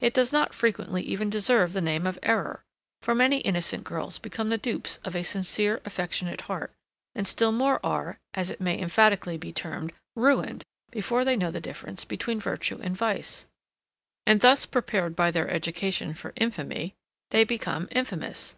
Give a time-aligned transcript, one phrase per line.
[0.00, 2.64] It does not frequently even deserve the name of error;
[3.02, 6.72] for many innocent girls become the dupes of a sincere affectionate heart,
[7.14, 11.60] and still more are, as it may emphatically be termed, RUINED before they know the
[11.60, 13.46] difference between virtue and vice:
[14.26, 16.96] and thus prepared by their education for infamy,
[17.30, 18.56] they become infamous.